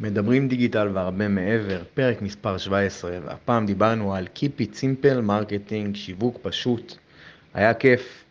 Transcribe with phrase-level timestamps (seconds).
[0.00, 6.38] מדברים דיגיטל והרבה מעבר, פרק מספר 17, והפעם דיברנו על Keep it simple Marketing, שיווק
[6.42, 6.94] פשוט.
[7.54, 8.24] היה כיף,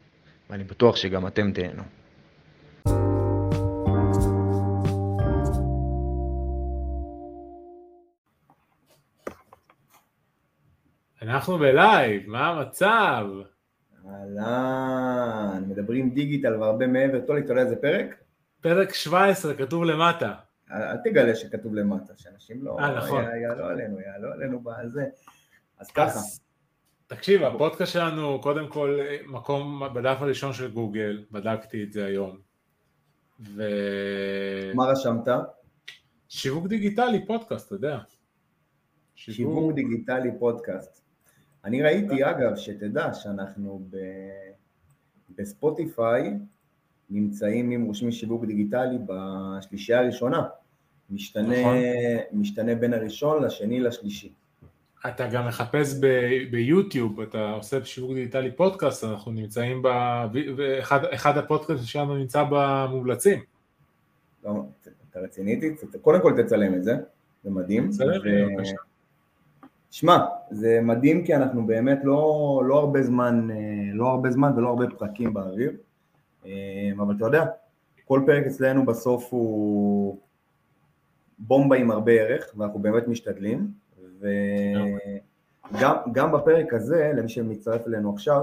[0.50, 1.84] ואני בטוח שגם אתם תהנו.
[11.22, 13.26] אנחנו בלייב, מה המצב?
[14.10, 17.20] אהלן, מדברים דיגיטל והרבה מעבר.
[17.20, 18.16] טולי, אתה יודע איזה פרק?
[18.62, 20.45] פרק 17, כתוב למטה.
[20.72, 22.80] אל תגלה שכתוב למטה, שאנשים לא...
[22.80, 23.24] אה, נכון.
[23.24, 25.06] יעלו עלינו, יעלו עלינו בזה.
[25.80, 26.20] אז ככה.
[27.08, 32.38] תקשיב, הפודקאסט שלנו, קודם כל, מקום בדף הראשון של גוגל, בדקתי את זה היום.
[33.40, 33.64] ו...
[34.76, 35.28] מה רשמת?
[36.30, 38.00] שיווק דיגיטלי, פודקאסט, אתה יודע.
[39.16, 41.02] שיווק דיגיטלי פודקאסט.
[41.66, 43.98] אני ראיתי, אגב, שתדע שאנחנו ב...
[45.30, 46.34] בספוטיפיי
[47.10, 50.44] נמצאים עם רושמי שיווק דיגיטלי בשלישייה הראשונה.
[51.10, 51.78] משתנה, נכון.
[52.34, 54.34] משתנה בין הראשון לשני לשלישי.
[55.10, 59.88] אתה גם מחפש ב- ביוטיוב, אתה עושה שיווק דיגיטלי פודקאסט, אנחנו נמצאים ב...
[60.58, 63.40] ואחד אחד הפודקאסט שלנו נמצא במומלצים.
[64.44, 64.64] לא,
[65.12, 65.76] אתה רציני איתי?
[66.02, 66.96] קודם כל תצלם את זה,
[67.44, 67.90] זה מדהים.
[67.90, 68.22] בסדר?
[68.26, 68.76] ו- בבקשה.
[69.92, 70.18] שמע,
[70.52, 73.56] זה מדהים כי אנחנו באמת לא, לא הרבה זמן, אה,
[73.94, 75.72] לא הרבה זמן ולא הרבה פרקים באוויר,
[76.98, 77.46] אבל אתה יודע,
[78.06, 80.20] כל פרק אצלנו בסוף הוא
[81.40, 83.68] בומבה עם הרבה ערך, ואנחנו באמת משתדלים,
[84.20, 88.42] וגם גם בפרק הזה, למי שמצטרף אלינו עכשיו,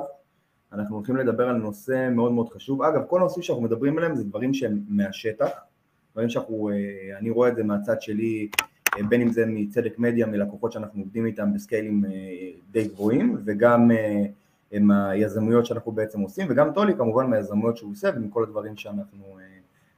[0.73, 2.83] אנחנו הולכים לדבר על נושא מאוד מאוד חשוב.
[2.83, 5.51] אגב, כל הנושאים שאנחנו מדברים עליהם זה דברים שהם מהשטח,
[6.13, 8.49] דברים שאנחנו, אה, אני רואה את זה מהצד שלי,
[8.99, 12.11] אה, בין אם זה מצדק מדיה, מלקוחות שאנחנו עובדים איתם בסקיילים אה,
[12.71, 13.91] די גבוהים, וגם
[14.75, 19.45] אה, מהיזמויות שאנחנו בעצם עושים, וגם טולי כמובן מהיזמויות שהוא עושה ומכל הדברים שאנחנו אה,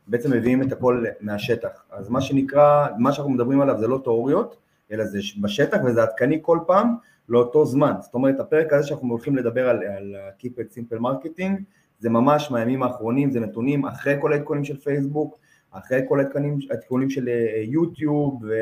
[0.06, 1.84] בעצם מביאים את הכל מהשטח.
[1.90, 4.56] אז מה שנקרא, מה שאנחנו מדברים עליו זה לא תיאוריות,
[4.92, 6.96] אלא זה בשטח וזה עדכני כל פעם
[7.28, 7.92] לאותו זמן.
[8.00, 11.62] זאת אומרת, הפרק הזה שאנחנו הולכים לדבר על, על Keep it Simple Marketing,
[11.98, 15.38] זה ממש מהימים האחרונים, זה נתונים אחרי כל העדכונים של פייסבוק,
[15.70, 18.54] אחרי כל העדכונים, העדכונים של אה, יוטיוב ו,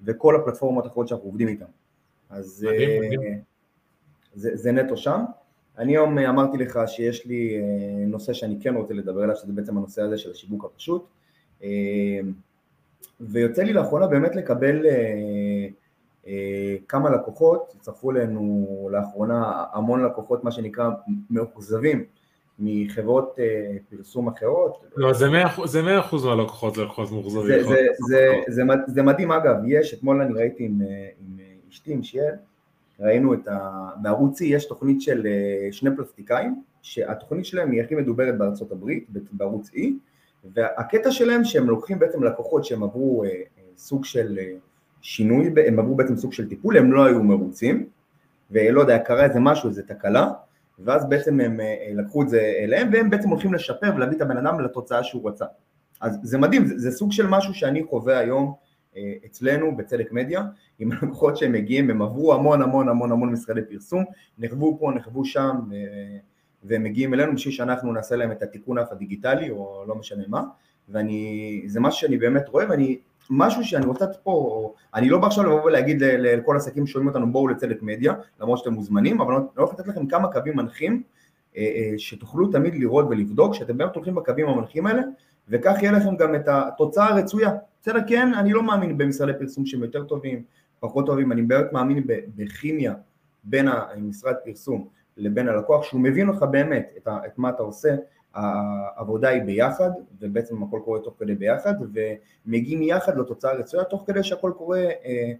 [0.00, 1.64] וכל הפלטפורמות האחרות שאנחנו עובדים איתן.
[2.30, 3.40] אז מדהים, אה, מדהים.
[4.34, 5.24] זה, זה נטו שם.
[5.78, 7.62] אני היום אה, אמרתי לך שיש לי אה,
[8.06, 11.06] נושא שאני כן רוצה לדבר עליו, שזה בעצם הנושא הזה של השיווק הפשוט.
[11.62, 11.68] אה,
[13.20, 14.86] ויוצא לי לאחרונה באמת לקבל
[16.88, 20.90] כמה לקוחות, הצטרפו אלינו לאחרונה המון לקוחות, מה שנקרא
[21.30, 22.04] מאוכזבים
[22.58, 23.38] מחברות
[23.90, 24.84] פרסום אחרות.
[24.96, 25.26] לא, זה
[25.56, 27.62] 100% זה 100% מהלקוחות זה לקוחות מאוכזבים.
[27.62, 30.80] זה, זה, זה, זה, מד- זה מדהים, אגב, יש, אתמול אני ראיתי עם,
[31.70, 32.34] אשתי, עם שיעל,
[33.00, 33.88] ראינו את ה...
[34.02, 39.06] בערוץ C יש תוכנית של אה, שני פלסטיקאים, שהתוכנית שלהם היא הכי מדוברת בארצות הברית,
[39.32, 39.78] בערוץ E,
[40.54, 43.34] והקטע שלהם שהם לוקחים בעצם לקוחות שהם עברו אה, אה,
[43.76, 44.38] סוג של
[45.00, 47.86] שינוי, הם עברו בעצם סוג של טיפול, הם לא היו מרוצים,
[48.50, 50.30] ולא יודע, קרה איזה משהו, איזה תקלה,
[50.78, 51.60] ואז בעצם הם
[51.94, 55.44] לקחו את זה אליהם, והם בעצם הולכים לשפר ולהביא את הבן אדם לתוצאה שהוא רצה.
[56.00, 58.54] אז זה מדהים, זה, זה סוג של משהו שאני חווה היום
[59.26, 60.42] אצלנו בצדק מדיה,
[60.78, 64.04] עם הלקוחות שהם מגיעים, הם עברו המון המון המון המון משרדי פרסום,
[64.38, 66.18] נחוו פה, נחוו שם, אה,
[66.64, 70.42] והם מגיעים אלינו בשביל שאנחנו נעשה להם את התיקון אף הדיגיטלי, או לא משנה מה,
[70.88, 72.98] ואני, זה משהו שאני באמת רואה, ואני,
[73.30, 77.48] משהו שאני רוצה פה, אני לא בא עכשיו לבוא ולהגיד לכל העסקים ששומעים אותנו בואו
[77.48, 81.02] לצדק מדיה, למרות שאתם מוזמנים, אבל אני הולך לתת לכם כמה קווים מנחים,
[81.56, 85.02] אה, אה, שתוכלו תמיד לראות ולבדוק, שאתם באמת הולכים בקווים המנחים האלה,
[85.48, 87.50] וכך יהיה לכם גם את התוצאה הרצויה.
[87.82, 90.42] בסדר, כן, אני לא מאמין במשרדי פרסום שהם יותר טובים,
[90.80, 92.94] פחות טובים, אני באמת מאמין בכימיה
[93.44, 97.96] בין המשרד פרסום לבין הלקוח, שהוא מבין לך באמת את, את מה אתה עושה,
[98.34, 99.90] העבודה היא ביחד,
[100.20, 101.74] ובעצם הכל קורה תוך כדי ביחד,
[102.46, 105.32] ומגיעים יחד לתוצאה הרצויה, תוך כדי שהכל קורה אה,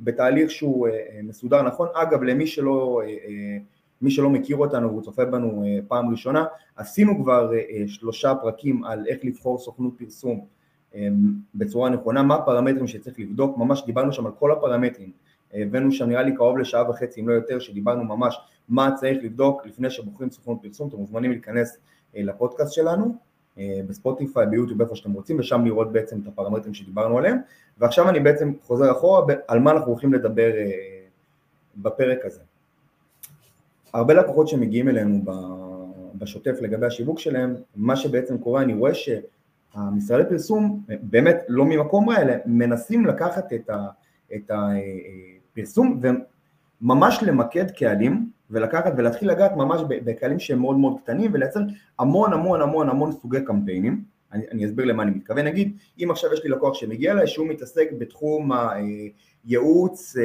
[0.00, 1.88] בתהליך שהוא אה, מסודר נכון.
[1.94, 3.58] אגב, למי שלא, אה, אה,
[4.04, 6.44] מי שלא מכיר אותנו והוא צופה בנו אה, פעם ראשונה,
[6.76, 10.46] עשינו כבר אה, אה, שלושה פרקים על איך לבחור סוכנות פרסום
[10.94, 11.08] אה,
[11.54, 15.10] בצורה נכונה, מה הפרמטרים שצריך לבדוק, ממש דיברנו שם על כל הפרמטרים,
[15.54, 19.66] הבאנו שם נראה לי קרוב לשעה וחצי אם לא יותר, שדיברנו ממש מה צריך לבדוק
[19.66, 21.78] לפני שבוחרים סוכנות פרסום, אתם מוזמנים להיכנס
[22.14, 23.16] לפודקאסט שלנו,
[23.86, 27.38] בספוטיפיי, ביוטיוב, איפה שאתם רוצים, ושם לראות בעצם את הפרמטרים שדיברנו עליהם,
[27.78, 30.50] ועכשיו אני בעצם חוזר אחורה על מה אנחנו הולכים לדבר
[31.76, 32.40] בפרק הזה.
[33.94, 35.22] הרבה לקוחות שמגיעים אלינו
[36.14, 42.16] בשוטף לגבי השיווק שלהם, מה שבעצם קורה, אני רואה שהמשרדי פרסום, באמת לא ממקום רע,
[42.22, 43.52] אלא מנסים לקחת
[44.34, 46.00] את, הפרסום
[46.82, 51.60] וממש למקד קהלים ולקחת ולהתחיל לגעת ממש בקהלים שהם מאוד מאוד קטנים ולייצר
[51.98, 54.04] המון המון המון המון סוגי קמפיינים.
[54.32, 55.44] אני, אני אסביר למה אני מתכוון.
[55.44, 60.16] נגיד, אם עכשיו יש לי לקוח שמגיע אליי שהוא מתעסק בתחום הייעוץ,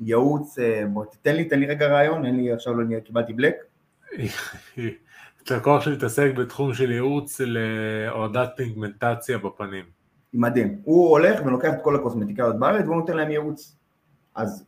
[0.00, 0.58] ייעוץ,
[0.92, 3.54] בוא תתן לי, תן לי רגע רעיון, אין לי, עכשיו לא קיבלתי בלק.
[5.50, 9.84] לקוח שמתעסק בתחום של ייעוץ להורדת פיגמנטציה בפנים.
[10.34, 10.80] מדהים.
[10.84, 13.76] הוא הולך ולוקח את כל הקוסמטיקאיות בארץ והוא נותן להם ייעוץ.
[14.34, 14.66] אז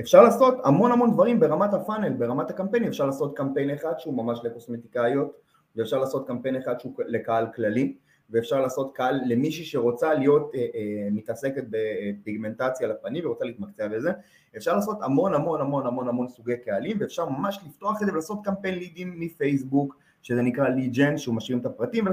[0.00, 4.40] אפשר לעשות המון המון דברים ברמת הפאנל, ברמת הקמפיינים, אפשר לעשות קמפיין אחד שהוא ממש
[4.44, 5.32] לקוסמטיקאיות,
[5.76, 7.96] ואפשר לעשות קמפיין אחד שהוא לקהל כללי,
[8.30, 14.10] ואפשר לעשות קהל למישהי שרוצה להיות אה, אה, מתעסקת בפיגמנטציה לפנים ורוצה להתמקצע בזה,
[14.56, 18.38] אפשר לעשות המון המון המון המון המון סוגי קהלים, ואפשר ממש לפתוח את זה ולעשות
[18.44, 22.04] קמפיין לידים מפייסבוק, שזה נקרא lead gen, שהוא משאיר את הפרטים,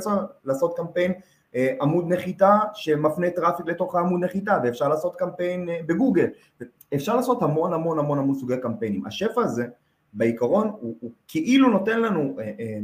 [0.45, 1.13] ולעשות קמפיין
[1.55, 6.27] אה, עמוד נחיתה שמפנה traffic לתוך העמוד נחיתה ואפשר לעשות קמפיין אה, בגוגל,
[6.95, 9.05] אפשר לעשות המון המון המון המון סוגי קמפיינים.
[9.05, 9.67] השפע הזה
[10.13, 12.79] בעיקרון הוא, הוא כאילו נותן לנו אה, אה,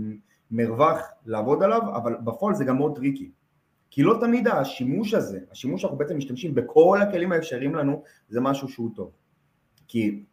[0.51, 3.31] מרווח לעבוד עליו, אבל בפועל זה גם מאוד tricky.
[3.89, 8.67] כי לא תמיד השימוש הזה, השימוש שאנחנו בעצם משתמשים בכל הכלים האפשריים לנו, זה משהו
[8.67, 9.11] שהוא טוב.
[9.87, 10.23] כי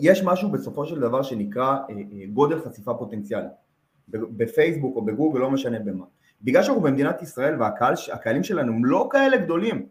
[0.00, 3.48] יש משהו בסופו של דבר שנקרא אה, אה, גודל חשיפה פוטנציאלי.
[4.08, 6.04] בפייסבוק או בגוגל, לא משנה במה.
[6.42, 9.86] בגלל שאנחנו במדינת ישראל והקהלים שלנו הם לא כאלה גדולים,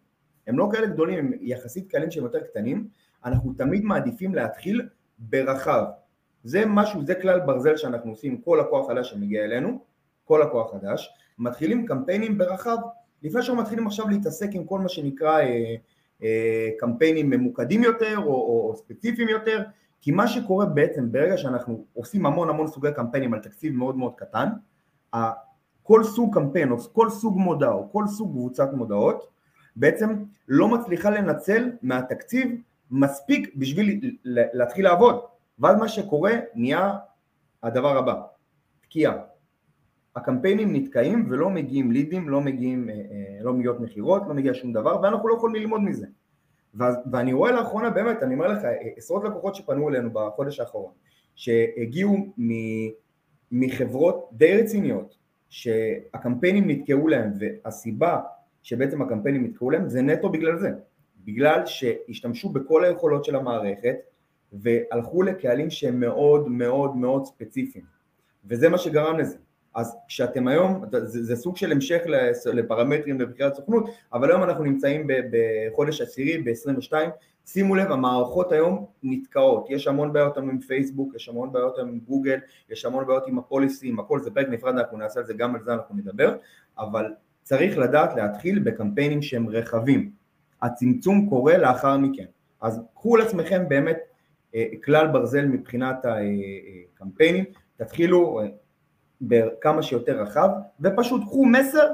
[0.47, 2.87] הם לא כאלה גדולים, הם יחסית קהלים שהם יותר קטנים,
[3.25, 4.89] אנחנו תמיד מעדיפים להתחיל
[5.19, 5.83] ברחב.
[6.47, 9.79] זה משהו, זה כלל ברזל שאנחנו עושים, כל לקוח חדש שמגיע אלינו,
[10.25, 11.09] כל לקוח חדש,
[11.39, 12.77] מתחילים קמפיינים ברחב,
[13.23, 15.75] לפני שאנחנו מתחילים עכשיו להתעסק עם כל מה שנקרא אה,
[16.23, 19.63] אה, קמפיינים ממוקדים יותר או, או, או ספציפיים יותר,
[20.01, 24.13] כי מה שקורה בעצם ברגע שאנחנו עושים המון המון סוגי קמפיינים על תקציב מאוד מאוד
[24.15, 24.49] קטן,
[25.83, 29.27] כל סוג קמפיין או כל סוג מודעה או כל סוג קבוצת מודעות
[29.75, 32.51] בעצם לא מצליחה לנצל מהתקציב
[32.91, 35.19] מספיק בשביל להתחיל לעבוד
[35.59, 36.93] ואז מה שקורה נהיה
[37.63, 38.21] הדבר הבא,
[38.81, 39.13] תקיעה.
[40.15, 44.73] הקמפיינים נתקעים ולא מגיעים לידים, לא מגיעים, אה, אה, לא מגיעות מכירות, לא מגיע שום
[44.73, 46.07] דבר ואנחנו לא יכולים ללמוד מזה.
[47.11, 50.91] ואני רואה לאחרונה באמת, אני אומר לך, אה, עשרות לקוחות שפנו אלינו בחודש האחרון
[51.35, 52.33] שהגיעו
[53.51, 55.17] מחברות די רציניות
[55.49, 58.19] שהקמפיינים נתקעו להם והסיבה
[58.63, 60.69] שבעצם הקמפיינים נתקעו להם זה נטו בגלל זה,
[61.25, 63.95] בגלל שהשתמשו בכל היכולות של המערכת
[64.53, 67.85] והלכו לקהלים שהם מאוד מאוד מאוד ספציפיים.
[68.45, 69.37] וזה מה שגרם לזה.
[69.75, 72.01] אז כשאתם היום, זה, זה סוג של המשך
[72.45, 76.93] לפרמטרים לבחירת סוכנות, אבל היום אנחנו נמצאים בחודש עשירי, ב-22,
[77.45, 81.89] שימו לב, המערכות היום נתקעות, יש המון בעיות היום עם פייסבוק, יש המון בעיות היום
[81.89, 82.39] עם גוגל,
[82.69, 85.55] יש המון בעיות עם הפוליסי, עם הכל, זה פרק נפרד, אנחנו נעשה על זה, גם
[85.55, 86.35] על זה אנחנו נדבר,
[86.79, 87.13] אבל
[87.43, 90.11] צריך לדעת להתחיל בקמפיינים שהם רחבים,
[90.61, 92.25] הצמצום קורה לאחר מכן,
[92.61, 93.97] אז קחו לעצמכם באמת
[94.83, 97.45] כלל ברזל מבחינת הקמפיינים,
[97.77, 98.41] תתחילו
[99.21, 100.49] בכמה שיותר רחב,
[100.81, 101.87] ופשוט קחו מסר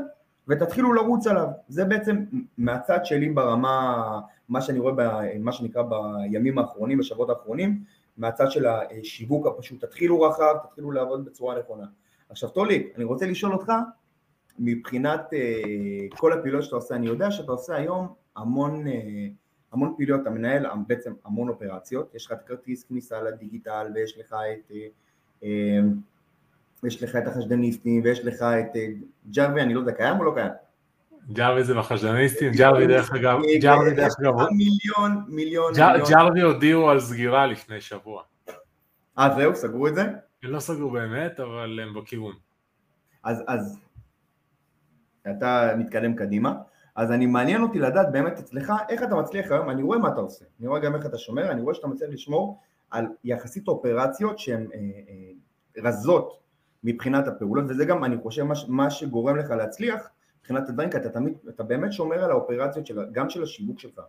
[0.47, 1.47] ותתחילו לרוץ עליו.
[1.67, 2.17] זה בעצם
[2.57, 4.19] מהצד שלי ברמה,
[4.49, 4.93] מה שאני רואה,
[5.39, 7.83] מה שנקרא בימים האחרונים, בשבועות האחרונים,
[8.17, 11.85] מהצד של השיווק הפשוט, תתחילו רחב, תתחילו לעבוד בצורה נכונה.
[12.29, 13.71] עכשיו טולי, אני רוצה לשאול אותך,
[14.59, 15.29] מבחינת
[16.17, 18.83] כל הפעילויות שאתה עושה, אני יודע שאתה עושה היום המון,
[19.73, 24.33] המון פעילויות, אתה מנהל בעצם המון אופרציות, יש לך את כרטיס כניסה לדיגיטל ויש לך
[24.33, 25.45] את uh, uh,
[26.83, 28.87] יש לך את החשדניסטים, ויש לך את אה,
[29.29, 30.51] ג'רווי, אני לא יודע, קיים או לא קיים?
[31.31, 35.73] ג'רווי זה בחשדניסטים, ג'רווי דרך אגב, ג'רווי דרך אגב, מיליון, מיליון,
[36.09, 38.23] ג'רווי הודיעו על סגירה לפני שבוע.
[39.17, 40.01] אה זהו, סגרו את זה?
[40.43, 42.33] הם לא סגרו באמת, אבל הם בכיוון.
[43.23, 43.79] אז, אז,
[45.29, 46.53] אתה מתקדם קדימה,
[46.95, 50.19] אז אני מעניין אותי לדעת באמת אצלך, איך אתה מצליח היום, אני רואה מה אתה
[50.19, 52.59] עושה, אני רואה גם איך אתה שומר, אני רואה שאתה מצליח לשמור
[52.91, 56.39] על יחסית אופרציות שהן אה, אה, רזות
[56.83, 60.09] מבחינת הפעולות, וזה גם אני חושב מה, מה שגורם לך להצליח
[60.39, 64.01] מבחינת הדברים, כי אתה תמיד, אתה באמת שומר על האופרציות של, גם של השיווק שלך,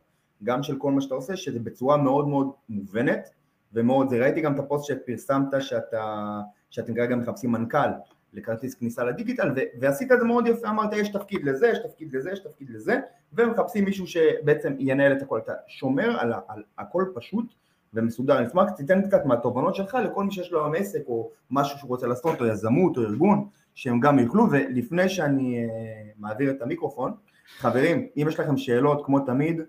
[0.42, 3.28] גם של כל מה שאתה עושה, שזה בצורה מאוד מאוד מובנת
[3.72, 4.18] ומאוד, זה.
[4.18, 7.88] ראיתי גם את הפוסט שפרסמת שאתה, שאתם כרגע מחפשים מנכ"ל
[8.34, 12.12] לכרטיס כניסה לדיגיטל, ו, ועשית את זה מאוד יפה, אמרת יש תפקיד לזה, יש תפקיד
[12.12, 13.00] לזה, יש תפקיד לזה,
[13.32, 17.54] ומחפשים מישהו שבעצם ינהל את הכל, אתה שומר על, על הכל פשוט
[17.94, 18.38] ומסודר.
[18.38, 21.88] אני אשמח שתיתן קצת מהתובנות שלך לכל מי שיש לו היום עסק או משהו שהוא
[21.88, 25.70] רוצה לעשות, או יזמות או ארגון, שהם גם יוכלו, ולפני שאני uh,
[26.18, 27.12] מעביר את המיקרופון,
[27.58, 29.60] חברים, אם יש לכם שאלות כמו תמיד,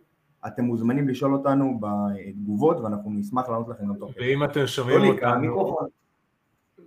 [0.48, 4.24] אתם מוזמנים לשאול אותנו בתגובות ואנחנו נשמח לענות לכם גם תוך כדי.
[4.24, 5.78] ואם אתם שומעים אותנו,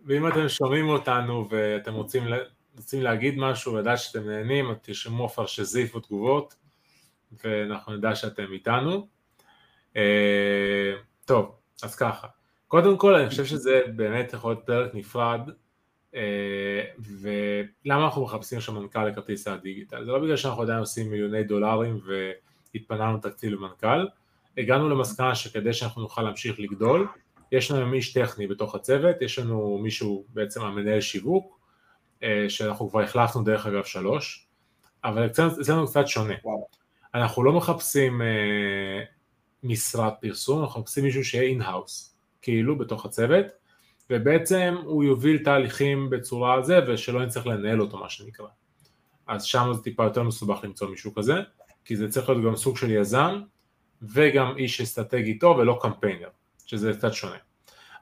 [0.09, 2.23] ואם אתם שומעים אותנו ואתם רוצים,
[2.77, 6.55] רוצים להגיד משהו ולדעת שאתם נהנים, תרשמו אפרשזיף בתגובות
[7.45, 9.09] ואנחנו נדע שאתם איתנו.
[9.97, 10.93] אה,
[11.25, 12.27] טוב, אז ככה.
[12.69, 15.41] קודם כל אני חושב שזה באמת יכול להיות פרק נפרד,
[16.13, 16.17] uh,
[16.99, 20.05] ולמה אנחנו מחפשים עכשיו מנכ"ל לכרטיס הדיגיטל?
[20.05, 22.01] זה לא בגלל שאנחנו עדיין עושים מיליוני דולרים
[22.75, 24.07] והתפננו תקציב למנכ"ל,
[24.59, 27.09] הגענו למסקנה שכדי שאנחנו נוכל להמשיך לגדול,
[27.53, 31.59] יש לנו איש טכני בתוך הצוות, יש לנו מישהו בעצם המנהל שיווק,
[32.23, 34.47] אה, שאנחנו כבר החלפנו דרך אגב שלוש,
[35.05, 36.35] אבל אצלנו קצת שונה.
[36.45, 36.69] וואו.
[37.15, 39.05] אנחנו לא מחפשים אה,
[39.63, 43.47] משרת פרסום, אנחנו מחפשים מישהו שיהיה in-house, כאילו בתוך הצוות,
[44.11, 48.47] ובעצם הוא יוביל תהליכים בצורה זה, ושלא נצטרך לנהל אותו מה שנקרא.
[49.27, 51.35] אז שם זה טיפה יותר מסובך למצוא מישהו כזה,
[51.85, 53.41] כי זה צריך להיות גם סוג של יזם,
[54.03, 56.29] וגם איש אסטרטגי טוב ולא קמפיינר,
[56.69, 57.37] שזה קצת שונה.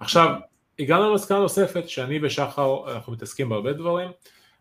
[0.01, 0.35] עכשיו,
[0.79, 4.11] הגענו למסקנה נוספת שאני ושחר אנחנו מתעסקים בהרבה דברים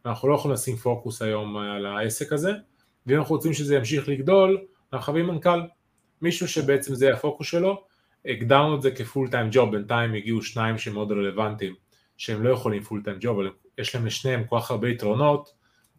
[0.06, 2.52] ואנחנו לא יכולים לשים פוקוס היום על העסק הזה
[3.08, 4.58] ואם אנחנו רוצים שזה ימשיך לגדול
[4.94, 5.62] אנחנו חייבים מנכ"ל
[6.22, 7.84] מישהו שבעצם זה הפוקוס שלו
[8.26, 11.76] הגדרנו את זה כ full time job בינתיים הגיעו שניים שהם מאוד רלוונטיים
[12.18, 15.50] שהם לא יכולים full time job אבל יש להם לשניהם כל כך הרבה יתרונות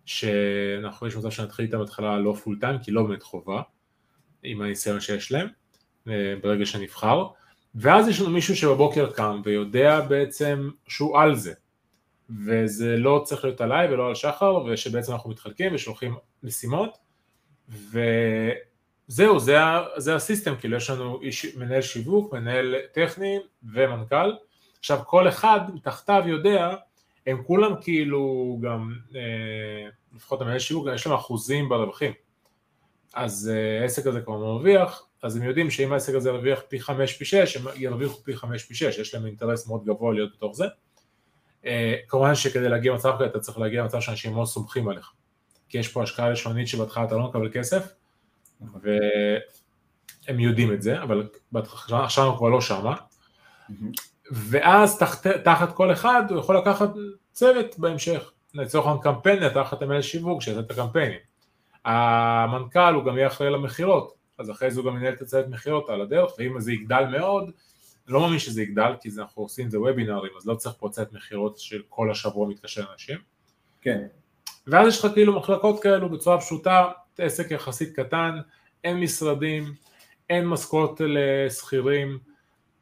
[0.04, 3.62] שאנחנו יש מצב שנתחיל איתם בהתחלה לא פול טיים כי לא באמת חובה
[4.42, 5.48] עם הניסיון שיש להם
[6.08, 7.26] אה, ברגע שנבחר
[7.76, 11.52] ואז יש לנו מישהו שבבוקר קם ויודע בעצם שהוא על זה.
[12.30, 16.98] וזה לא צריך להיות עליי ולא על שחר ושבעצם אנחנו מתחלקים ושולחים משימות.
[17.68, 19.56] וזהו זה,
[19.96, 23.38] זה הסיסטם כאילו יש לנו איש, מנהל שיווק, מנהל טכני
[23.72, 24.32] ומנכ"ל.
[24.78, 26.74] עכשיו כל אחד מתחתיו יודע
[27.26, 32.12] הם כולם כאילו גם אה, לפחות המנהל שיווק יש להם אחוזים ברווחים.
[33.14, 37.12] אז אה, העסק הזה כבר מרוויח אז הם יודעים שאם העסק הזה ירוויח פי חמש
[37.12, 40.56] פי שש, הם ירוויחו פי חמש פי שש, יש להם אינטרס מאוד גבוה להיות בתוך
[40.56, 40.64] זה.
[41.66, 45.12] אה, כמובן שכדי להגיע למצב כזה אתה צריך להגיע למצב שאנשים מאוד סומכים עליך,
[45.68, 47.92] כי יש פה השקעה לשונית שבהתחלה אתה לא מקבל כסף,
[48.82, 51.28] והם יודעים את זה, אבל
[51.90, 52.96] עכשיו אנחנו כבר לא שמה,
[54.30, 56.90] ואז תחת, תחת כל אחד הוא יכול לקחת
[57.32, 61.18] צוות בהמשך, לצורך העניין קמפיינר תחת המנהל שיווק שיעשה את הקמפיינים.
[61.84, 65.90] המנכ"ל הוא גם יהיה אחראי למכירות, אז אחרי זה הוא גם ינהל את הצוות מכירות
[65.90, 67.50] על הדרך, ואם זה יגדל מאוד,
[68.08, 70.88] לא מאמין שזה יגדל, כי זה, אנחנו עושים את זה וובינארים, אז לא צריך פה
[70.88, 73.18] צוות מכירות של כל השבוע מתקשר לאנשים.
[73.82, 74.06] כן.
[74.66, 76.84] ואז יש לך כאילו מחלקות כאלו בצורה פשוטה,
[77.18, 78.38] עסק יחסית קטן,
[78.84, 79.64] אין משרדים,
[80.30, 82.18] אין משכורת לשכירים,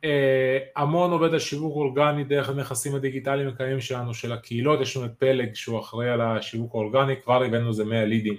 [0.05, 5.07] אה, המון עובד על שיווק אורגני דרך הנכסים הדיגיטליים הקיימים שלנו, של הקהילות, יש לנו
[5.07, 8.37] את פלג שהוא אחראי על השיווק האורגני, כבר הבאנו איזה 100 לידים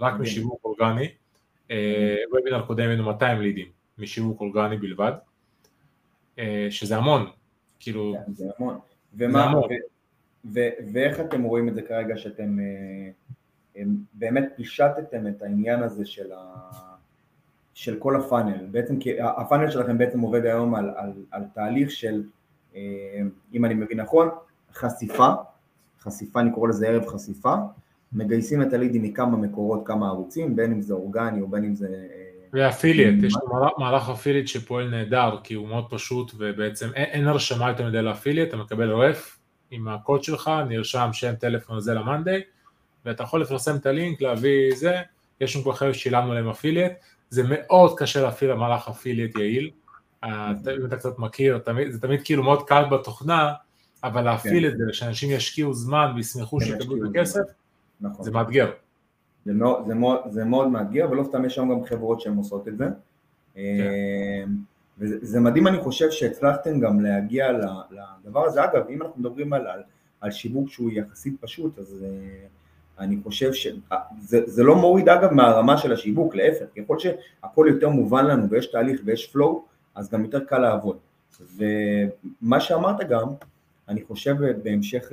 [0.00, 1.08] רק משיווק אורגני.
[2.32, 3.66] וובינר קודם היינו 200 לידים
[3.98, 5.12] משיווק אורגני בלבד,
[6.38, 7.26] אה, שזה המון,
[7.80, 8.14] כאילו...
[8.26, 8.78] כן, זה המון.
[9.14, 9.52] ומה,
[10.92, 13.82] ואיך אתם רואים את זה כרגע שאתם אה,
[14.14, 16.70] באמת פישטתם את העניין הזה של, ה,
[17.74, 22.22] של כל הפאנל, בעצם כי הפאנל שלכם בעצם עובד היום על, על, על תהליך של,
[22.74, 22.80] אה,
[23.52, 24.28] אם אני מבין נכון,
[24.72, 25.32] חשיפה,
[26.00, 27.54] חשיפה, אני קורא לזה ערב חשיפה,
[28.12, 31.86] מגייסים את הלידים מכמה מקורות, כמה ערוצים, בין אם זה אורגני או בין אם זה...
[31.86, 37.68] אה, ואפיליאט, יש לנו מהלך אפיליאט שפועל נהדר, כי הוא מאוד פשוט ובעצם אין, הרשמה
[37.68, 39.38] יותר מדי לאפיליאט, אתה מקבל רף
[39.70, 42.42] עם הקוד שלך, נרשם שם טלפון הזה למאנדיי,
[43.04, 44.96] ואתה יכול לפרסם את הלינק, להביא זה,
[45.40, 46.92] יש לנו כבר חבר'ה ששילמנו להם אפיליאט,
[47.30, 49.70] זה מאוד קשה להפעיל מהלך אפיליאט יעיל,
[50.24, 53.52] אה, אם אתה קצת מכיר, זה תמיד כאילו מאוד קל בתוכנה,
[54.04, 57.40] אבל להפעיל את זה, שאנשים ישקיעו זמן וישמחו כן, שיקבלו את הכסף,
[58.00, 58.24] נכון.
[58.24, 58.70] זה מאתגר.
[59.44, 62.68] זה מאוד, זה, מאוד, זה מאוד מאתגר, ולא סתם יש שם גם חברות שהן עושות
[62.68, 62.84] את זה.
[63.54, 63.60] כן.
[63.60, 64.56] אמ,
[64.98, 67.52] וזה מדהים, אני חושב שהצלחתם גם להגיע
[68.24, 68.64] לדבר הזה.
[68.64, 69.82] אגב, אם אנחנו מדברים על, על,
[70.20, 75.78] על שיווק שהוא יחסית פשוט, אז uh, אני חושב שזה זה לא מוריד אגב מהרמה
[75.78, 79.58] של השיווק, להפך, ככל שהכל יותר מובן לנו ויש תהליך ויש flow,
[79.94, 80.96] אז גם יותר קל לעבוד.
[81.56, 83.28] ומה שאמרת גם,
[83.88, 85.12] אני חושב בהמשך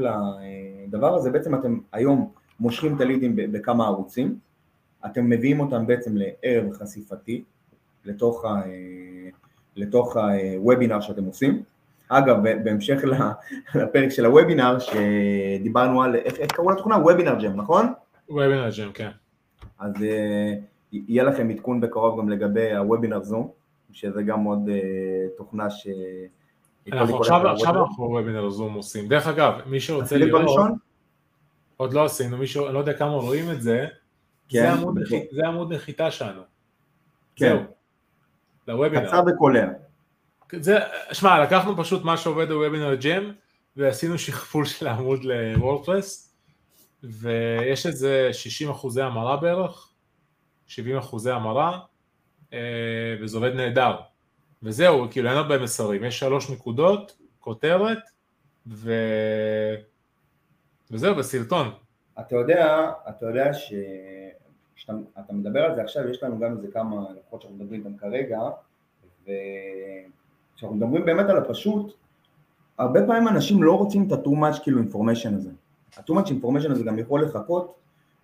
[0.87, 4.37] לדבר הזה, בעצם אתם היום מושכים את הלידים בכמה ערוצים,
[5.05, 7.43] אתם מביאים אותם בעצם לערב חשיפתי,
[8.05, 8.61] לתוך, ה,
[9.75, 11.61] לתוך הוובינר שאתם עושים.
[12.09, 12.97] אגב, בהמשך
[13.75, 16.95] לפרק של הוובינר, שדיברנו על, איך, איך קראו לתוכנה?
[16.95, 17.93] וובינר ג'ם, נכון?
[18.29, 19.09] וובינר ג'ם, כן.
[19.79, 19.93] אז
[20.91, 23.49] יהיה לכם עדכון בקרוב גם לגבי הוובינר זום,
[23.91, 24.69] שזה גם עוד
[25.37, 25.87] תוכנה ש...
[26.91, 29.07] אנחנו עכשיו, עכשיו אנחנו וובינר זום עושים.
[29.07, 30.71] דרך אגב, מי שרוצה לראות...
[31.77, 33.87] עוד לא עשינו, מישהו, אני לא יודע כמה רואים את זה,
[34.49, 35.09] כן, זה, עמוד נח...
[35.31, 36.41] זה עמוד נחיתה שלנו.
[37.35, 37.57] כן.
[38.67, 38.83] זהו.
[39.07, 39.67] קצר וקולע.
[40.59, 40.77] זה,
[41.11, 43.31] שמע, לקחנו פשוט מה שעובד בוובינר ג'ם,
[43.77, 46.35] ועשינו שכפול של העמוד לוורדפרס,
[47.03, 49.89] ויש איזה 60 אחוזי המרה בערך,
[50.67, 51.79] 70 אחוזי המרה,
[52.53, 52.59] אה,
[53.21, 53.95] וזה עובד נהדר.
[54.63, 57.99] וזהו, כאילו אין הרבה מסרים, יש שלוש נקודות, כותרת,
[58.67, 58.93] ו...
[60.91, 61.67] וזהו, בסרטון.
[62.19, 63.73] אתה יודע, אתה יודע ש...
[64.75, 68.39] כשאתה מדבר על זה עכשיו, יש לנו גם איזה כמה לקוחות שאנחנו מדברים איתם כרגע,
[69.23, 71.93] וכשאנחנו מדברים באמת על הפשוט,
[72.77, 75.49] הרבה פעמים אנשים לא רוצים את ה-too much כאילו information הזה.
[75.97, 77.75] ה-too much information הזה גם יכול לחכות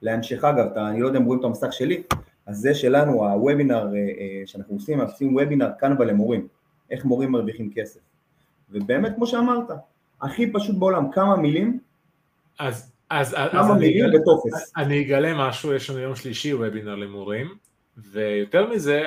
[0.02, 2.04] להמשך אגב, אתה, אני לא יודע אם רואים את המסך שלי,
[2.46, 6.48] אז זה שלנו, הוובינר אה, אה, שאנחנו עושים, אנחנו עושים וובינר קנבה למורים,
[6.92, 8.00] איך מורים מרוויחים כסף.
[8.70, 9.72] ובאמת, כמו שאמרת,
[10.22, 11.80] הכי פשוט בעולם, כמה מילים,
[12.60, 14.74] אז, אז, אז מילים אני, בטופס.
[14.78, 17.58] אני אגלה משהו, יש לנו יום שלישי וובינר למורים,
[17.98, 19.04] ויותר מזה,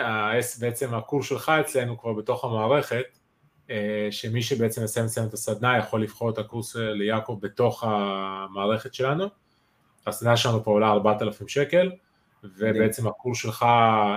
[0.61, 3.05] בעצם הקורס שלך אצלנו כבר בתוך המערכת,
[3.71, 9.25] אה, שמי שבעצם מסיים אצלנו את הסדנה יכול לבחור את הקורס ליעקב בתוך המערכת שלנו.
[10.07, 11.91] הסדנה שלנו פה עולה 4,000 שקל,
[12.45, 13.63] ובעצם הקורס שלך,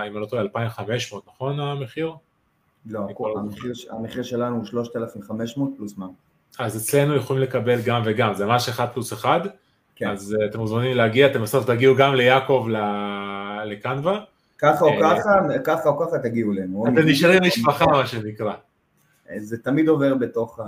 [0.06, 2.12] אם אני לא טועה, 2,500, נכון המחיר?
[2.86, 3.00] לא,
[3.38, 6.06] המחיר, המחיר שלנו הוא 3,500 פלוס מה.
[6.58, 9.40] אז אצלנו יכולים לקבל גם וגם, זה ממש אחד פלוס אחד,
[9.96, 10.08] כן.
[10.08, 12.68] אז uh, אתם מוזמנים להגיע, אתם בסוף תגיעו גם ליעקב
[13.64, 14.20] לקנבה.
[14.58, 15.30] ככה או ככה,
[15.64, 16.84] ככה או ככה תגיעו אלינו.
[16.86, 18.54] אתם נשארים משפחה מה שנקרא.
[19.36, 20.64] זה תמיד עובר בתוך, ה...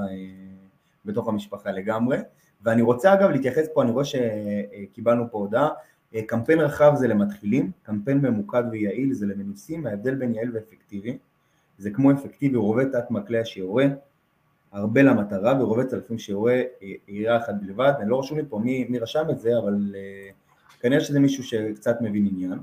[1.05, 2.19] בתוך המשפחה לגמרי.
[2.63, 5.69] ואני רוצה אגב להתייחס פה, אני רואה שקיבלנו פה הודעה,
[6.27, 11.19] קמפיין רחב זה למתחילים, קמפיין ממוקד ויעיל זה למנוסים, ההבדל בין יעיל ואפקטיבי,
[11.79, 13.85] זה כמו אפקטיבי רובה תת מקלע שיורה,
[14.73, 16.61] הרבה למטרה ורובה צלפים שיורה
[17.07, 20.81] עירה אחת בלבד, אני לא רשום לי פה מי, מי רשם את זה, אבל uh,
[20.81, 22.59] כנראה שזה מישהו שקצת מבין עניין,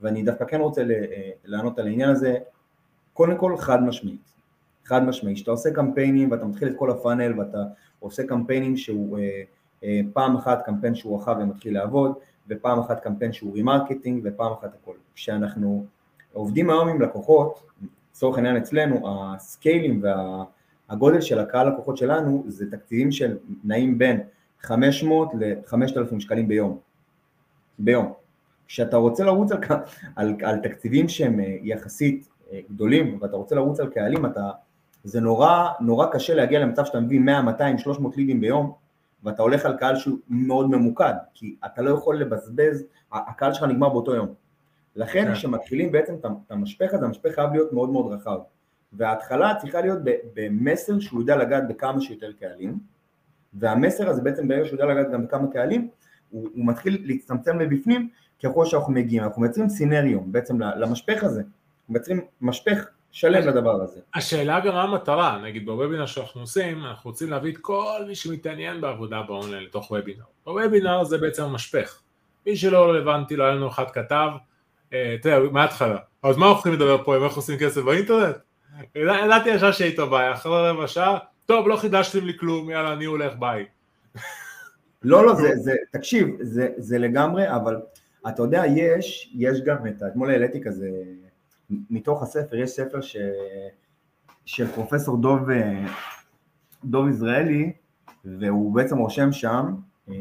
[0.00, 0.82] ואני דווקא כן רוצה
[1.44, 2.36] לענות על העניין הזה,
[3.12, 4.34] קודם כל חד משמעית,
[4.84, 7.64] חד משמעית, כשאתה עושה קמפיינים ואתה מתחיל את כל ה funnel ואתה
[8.00, 9.42] עושה קמפיינים שהוא אה,
[9.84, 12.12] אה, פעם אחת קמפיין שהוא רחב ומתחיל לעבוד,
[12.48, 14.94] ופעם אחת קמפיין שהוא remarketing ופעם אחת הכל.
[15.14, 15.84] כשאנחנו
[16.32, 17.62] עובדים היום עם לקוחות,
[18.10, 20.00] לצורך העניין אצלנו, הscaleים
[20.88, 24.20] והגודל של הקהל לקוחות שלנו זה תקציבים של נעים בין
[24.60, 26.78] 500 ל-5,000 שקלים ביום.
[27.78, 28.12] ביום.
[28.66, 29.58] כשאתה רוצה לרוץ על,
[30.16, 32.28] על, על תקציבים שהם אה, יחסית
[32.70, 34.50] גדולים ואתה רוצה לרוץ על קהלים, אתה
[35.04, 38.72] זה נורא, נורא קשה להגיע למצב שאתה מביא 100, 200, 300 לידים ביום,
[39.24, 43.88] ואתה הולך על קהל שהוא מאוד ממוקד, כי אתה לא יכול לבזבז, הקהל שלך נגמר
[43.88, 44.28] באותו יום.
[44.96, 45.34] לכן כן.
[45.34, 48.38] כשמתחילים בעצם את המשפך הזה, המשפך חייב להיות מאוד מאוד רחב.
[48.96, 49.98] וההתחלה צריכה להיות
[50.34, 52.78] במסר שהוא יודע לגעת בכמה שיותר קהלים,
[53.54, 55.88] והמסר הזה בעצם ברגע שהוא יודע לגעת גם בכמה קהלים,
[56.30, 58.08] הוא, הוא מתחיל להצטמצם לבפנים
[58.44, 64.00] ככל שאנחנו מגיעים, אנחנו מייצרים סינריום בעצם למשפך הזה, אנחנו מייצרים משפך שלם לדבר הזה.
[64.14, 68.80] השאלה גם מה המטרה, נגיד בוובינר שאנחנו עושים, אנחנו רוצים להביא את כל מי שמתעניין
[68.80, 70.24] בעבודה באונליין לתוך וובינר.
[70.46, 72.00] בוובינר זה בעצם המשפך.
[72.46, 74.28] מי שלא רלוונטי, לא היה לנו אחד כתב,
[74.92, 75.98] אה, אתה יודע, מההתחלה.
[76.22, 78.36] אז מה אנחנו יכולים לדבר פה, אם איך עושים כסף באינטרנט?
[78.94, 83.04] ידעתי ישר שיהיה איתו בעיה, אחרי רבע שעה, טוב, לא חידשתם לי כלום, יאללה, אני
[83.04, 83.64] הולך, ביי.
[85.02, 87.76] לא, לא, זה, זה, תקשיב, זה, זה לגמרי, אבל
[88.28, 90.88] אתה יודע, יש, יש גם את, אתמול העליתי כזה
[91.70, 93.16] מתוך הספר, יש ספר ש...
[94.46, 95.40] של פרופסור דוב,
[96.84, 97.72] דוב יזרעאלי,
[98.24, 99.74] והוא בעצם רושם שם
[100.08, 100.14] אה,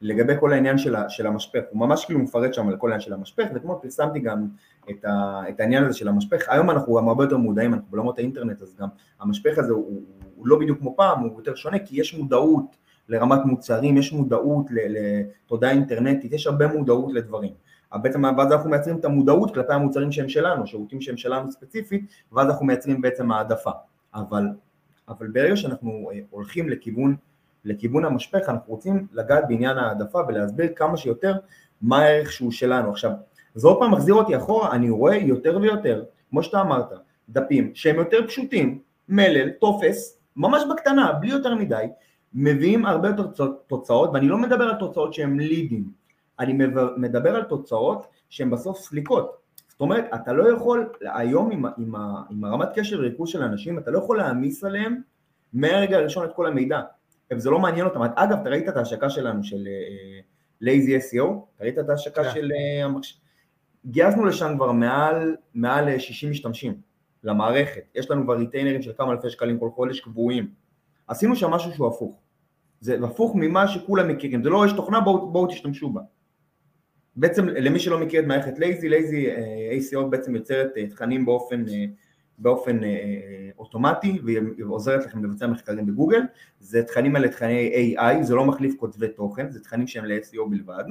[0.00, 3.12] לגבי כל העניין של, של המשפך, הוא ממש כאילו מפרט שם על כל העניין של
[3.12, 4.46] המשפך, וכמו פרסמתי גם
[4.90, 8.18] את, ה, את העניין הזה של המשפך, היום אנחנו גם הרבה יותר מודעים, אנחנו בעולמות
[8.18, 8.88] האינטרנט, אז גם
[9.20, 10.02] המשפך הזה הוא, הוא,
[10.36, 12.76] הוא לא בדיוק כמו פעם, הוא יותר שונה, כי יש מודעות
[13.08, 17.52] לרמת מוצרים, יש מודעות לתודעה אינטרנטית, יש הרבה מודעות לדברים.
[17.94, 22.48] בעצם ואז אנחנו מייצרים את המודעות כלפי המוצרים שהם שלנו, שירותים שהם שלנו ספציפית, ואז
[22.48, 23.70] אנחנו מייצרים בעצם העדפה.
[24.14, 24.44] אבל,
[25.08, 27.16] אבל ברגע שאנחנו אה, הולכים לכיוון,
[27.64, 31.34] לכיוון המשפך, אנחנו רוצים לגעת בעניין העדפה ולהסביר כמה שיותר
[31.82, 32.90] מה הערך שהוא שלנו.
[32.90, 33.10] עכשיו,
[33.54, 36.92] זה עוד פעם מחזיר אותי אחורה, אני רואה יותר ויותר, כמו שאתה אמרת,
[37.28, 41.86] דפים שהם יותר פשוטים, מלל, טופס, ממש בקטנה, בלי יותר מדי,
[42.34, 45.90] מביאים הרבה יותר תוצאות, ואני לא מדבר על תוצאות שהן לידים,
[46.38, 49.36] אני מדבר על תוצאות שהן בסוף סליקות.
[49.68, 51.94] זאת אומרת, אתה לא יכול, היום עם, עם,
[52.30, 55.00] עם הרמת קשר וריכוז של אנשים, אתה לא יכול להעמיס עליהם
[55.52, 56.80] מהרגע הראשון את כל המידע.
[57.36, 58.00] וזה לא מעניין אותם.
[58.02, 59.68] אגב, אתה ראית את ההשקה שלנו, של
[60.60, 61.24] Lazy uh, SEO?
[61.56, 62.34] אתה ראית את ההשקה yeah.
[62.34, 63.16] של uh, המחשב?
[63.86, 66.80] גייסנו לשם כבר מעל, מעל 60 משתמשים
[67.24, 67.82] למערכת.
[67.94, 70.50] יש לנו כבר retainerים של כמה אלפי שקלים כל חודש קבועים.
[71.08, 72.20] עשינו שם משהו שהוא הפוך.
[72.80, 74.44] זה הפוך ממה שכולם מכירים.
[74.44, 76.00] זה לא, יש תוכנה, בואו בוא תשתמשו בה.
[77.16, 79.30] בעצם למי שלא מכיר את מערכת Lazy, Lazy
[79.78, 81.84] SEO בעצם יוצרת אה, תכנים באופן, אה,
[82.40, 84.18] באופן אה, אוטומטי
[84.58, 86.20] ועוזרת לכם לבצע מחקרים בגוגל,
[86.60, 90.84] זה תכנים האלה תכני AI, זה לא מחליף כותבי תוכן, זה תכנים שהם ל-SEO בלבד,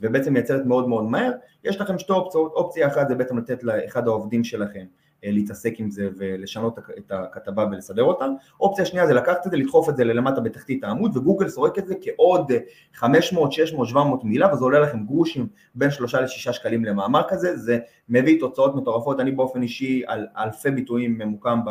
[0.00, 1.32] ובעצם מייצרת מאוד מאוד מהר,
[1.64, 4.84] יש לכם שתי אופציות, אופציה אחת זה בעצם לתת לאחד העובדים שלכם
[5.32, 8.26] להתעסק עם זה ולשנות את הכתבה ולסדר אותה.
[8.60, 11.86] אופציה שנייה זה לקחת את זה, לדחוף את זה ללמטה בתחתית העמוד, וגוגל סורק את
[11.86, 12.52] זה כעוד
[12.94, 17.78] 500, 600, 700 מילה, וזה עולה לכם גרושים בין 3 ל-6 שקלים למאמר כזה, זה
[18.08, 21.70] מביא תוצאות מטורפות, אני באופן אישי על אלפי ביטויים ממוקם ב...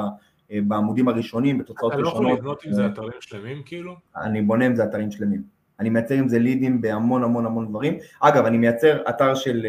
[0.68, 2.14] בעמודים הראשונים, בתוצאות ראשונות.
[2.14, 3.96] אתה לא יכול לבנות עם זה אתרים שלמים כאילו?
[4.16, 5.44] אני בונה עם זה אתרים שלמים.
[5.80, 7.98] אני מייצר עם זה לידים בהמון המון המון דברים.
[8.20, 9.66] אגב, אני מייצר אתר של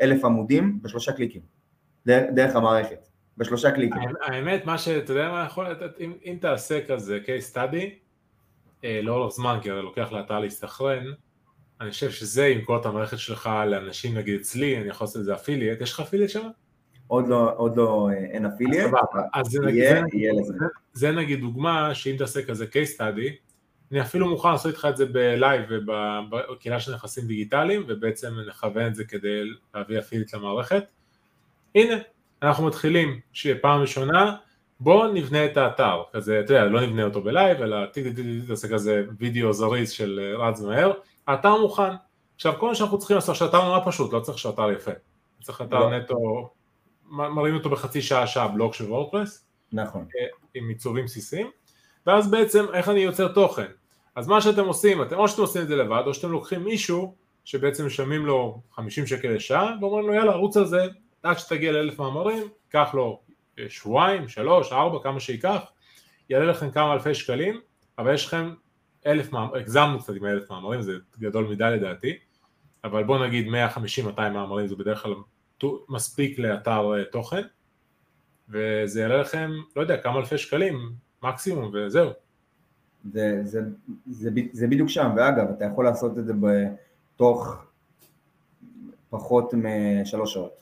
[0.00, 1.42] אלף עמודים בשלושה קליקים,
[2.06, 3.08] דרך, דרך המערכת.
[3.36, 4.08] בשלושה קליקים.
[4.22, 5.66] האמת, מה שאתה יודע מה יכול
[6.00, 7.84] אם, אם תעשה כזה case study,
[8.84, 11.04] אה, לאורך זמן, כי הרי לוקח לאתר להסתכרן,
[11.80, 15.34] אני חושב שזה ימכור את המערכת שלך לאנשים, נגיד אצלי, אני יכול לעשות את זה
[15.34, 16.48] affiliate, יש לך affiliate שם?
[17.06, 18.90] עוד לא, עוד לא אין affiliate,
[19.34, 20.52] אז זה, יהיה, זה, יהיה לזה.
[20.52, 23.52] זה, זה נגיד דוגמה שאם תעשה כזה case study,
[23.92, 28.86] אני אפילו מוכן לעשות איתך את זה ב live ובקהילה של נכסים דיגיטליים ובעצם נכוון
[28.86, 29.42] את זה כדי
[29.74, 30.84] להביא affiliate למערכת.
[31.74, 31.94] הנה,
[32.42, 34.36] אנחנו מתחילים שפעם ראשונה
[34.80, 38.16] בואו נבנה את האתר, כזה, אתה יודע, לא נבנה אותו ב live, אלא טיק טיק
[38.16, 40.92] טיק תעשה כזה וידאו זריז של רץ מהר,
[41.26, 41.92] האתר מוכן.
[42.34, 44.90] עכשיו כל מה שאנחנו צריכים לעשות, שהאתר נורא פשוט, לא צריך שאתר יפה,
[45.42, 45.98] צריך אתר לא.
[45.98, 46.50] נטו,
[47.10, 50.06] מראים אותו בחצי שעה שעה בלוג של וורדפרס, נכון,
[50.54, 51.50] עם עיצובים בסיסיים,
[52.06, 53.66] ואז בעצם איך אני יוצר תוכן,
[54.14, 57.14] אז מה שאתם עושים, אתם, או שאתם עושים את זה לבד, או שאתם לוקחים מישהו
[57.44, 60.86] שבעצם משלמים לו 50 שקל לשעה, ואומרים לו יאללה רוץ על זה
[61.22, 63.20] עד שתגיע לאלף מאמרים, ייקח לו
[63.58, 65.62] אה, שבועיים, שלוש, ארבע, כמה שייקח,
[66.28, 67.60] יעלה לכם כמה אלפי שקלים,
[67.98, 68.54] אבל יש לכם
[69.06, 72.18] אלף מאמרים, הגזמנו קצת עם אלף מאמרים, זה גדול מדי לדעתי,
[72.84, 73.46] אבל בוא נגיד
[74.16, 75.14] 150-200 מאמרים זה בדרך כלל
[75.88, 77.42] מספיק לאתר אה, תוכן,
[78.48, 82.10] וזה יעלה לכם, לא יודע, כמה אלפי שקלים מקסימום, וזהו.
[83.12, 83.60] זה, זה,
[84.10, 87.56] זה, זה בדיוק שם, ואגב, אתה יכול לעשות את זה בתוך
[89.10, 90.52] פחות משלוש שעות.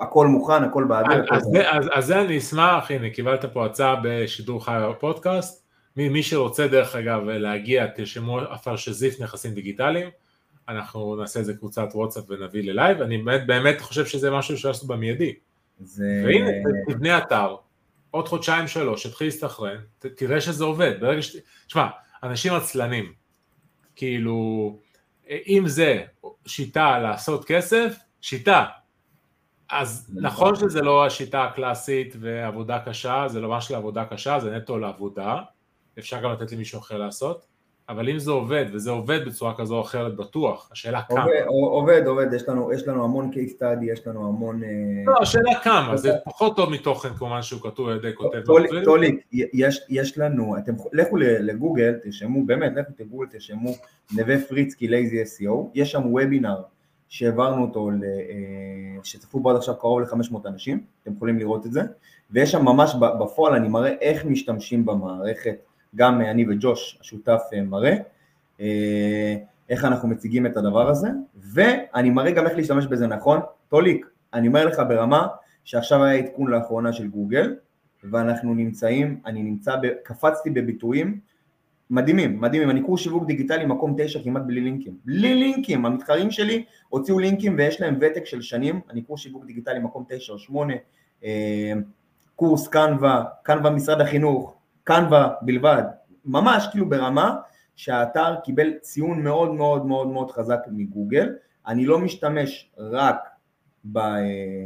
[0.00, 1.24] הכל מוכן, הכל באוויר.
[1.30, 6.22] אז, אז, אז זה אני אשמח, הנה קיבלת פה הצעה בשידור חי בפודקאסט, מי, מי
[6.22, 10.08] שרוצה דרך אגב להגיע, תרשמו עפר שזיף נכסים דיגיטליים,
[10.68, 15.34] אנחנו נעשה איזה קבוצת וואטסאפ ונביא ללייב, אני באמת, באמת חושב שזה משהו שעשו במיידי.
[15.80, 16.22] זה...
[16.24, 16.50] והנה,
[16.88, 17.56] תבנה אתר,
[18.10, 21.36] עוד חודשיים שלוש, תתחיל להסתכרן, תראה שזה עובד, ברגע ש...
[21.66, 21.86] תשמע,
[22.22, 23.12] אנשים עצלנים,
[23.96, 24.78] כאילו,
[25.28, 26.02] אם זה
[26.46, 28.64] שיטה לעשות כסף, שיטה,
[29.72, 30.56] אז נכון.
[30.56, 35.36] שזה לא השיטה הקלאסית ועבודה קשה, זה לא ממש לעבודה קשה, זה נטו לעבודה,
[35.98, 37.46] אפשר גם לתת למישהו אחר לעשות,
[37.88, 41.24] אבל אם זה עובד, וזה עובד בצורה כזו או אחרת בטוח, השאלה כמה.
[41.24, 44.62] עובד, עובד, עובד, יש לנו, יש לנו המון case study, יש לנו המון...
[44.62, 44.68] אה,
[45.06, 48.40] לא, השאלה כמה, זה פחות טוב מתוכן כמובן שהוא כתוב על ידי כותב.
[48.84, 53.70] טוליק, יש, יש לנו, אתם לכו לגוגל, תרשמו, באמת, לכו לגוגל, תרשמו
[54.16, 56.56] נווה פריצקי לייזי SEO, יש שם וובינר
[57.10, 61.82] שהעברנו אותו, אה, שצפו בו עד עכשיו קרוב ל-500 אנשים, אתם יכולים לראות את זה,
[62.30, 65.56] ויש שם ממש בפועל, אני מראה איך משתמשים במערכת,
[65.94, 67.96] גם אני וג'וש, השותף, אה, מראה,
[68.60, 69.36] אה,
[69.68, 71.08] איך אנחנו מציגים את הדבר הזה,
[71.54, 73.40] ואני מראה גם איך להשתמש בזה נכון.
[73.68, 75.26] טוליק, אני אומר לך ברמה
[75.64, 77.54] שעכשיו היה עדכון לאחרונה של גוגל,
[78.04, 81.20] ואנחנו נמצאים, אני נמצא, קפצתי בביטויים
[81.90, 86.64] מדהימים, מדהימים, אני קורס שיווק דיגיטלי מקום תשע כמעט בלי לינקים, בלי לינקים, המתחרים שלי
[86.88, 90.74] הוציאו לינקים ויש להם ותק של שנים, אני קורס שיווק דיגיטלי מקום תשע או שמונה,
[91.24, 91.72] אה,
[92.36, 95.82] קורס קנווה, קנווה משרד החינוך, קנווה בלבד,
[96.24, 97.36] ממש כאילו ברמה
[97.76, 101.34] שהאתר קיבל ציון מאוד מאוד מאוד מאוד חזק מגוגל,
[101.66, 103.29] אני לא משתמש רק
[103.84, 103.98] ב...